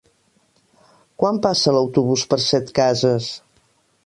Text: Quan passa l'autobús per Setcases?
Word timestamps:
Quan 1.23 1.39
passa 1.45 1.75
l'autobús 1.77 2.27
per 2.33 2.43
Setcases? 2.49 3.31